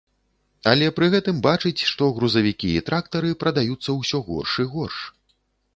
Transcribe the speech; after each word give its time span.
Але 0.71 0.87
пры 0.99 1.09
гэтым 1.15 1.43
бачыць, 1.47 1.85
што 1.91 2.09
грузавікі 2.17 2.73
і 2.81 2.85
трактары 2.89 3.29
прадаюцца 3.45 3.89
ўсё 3.99 4.25
горш 4.33 4.53
і 4.67 4.69
горш. 4.75 4.97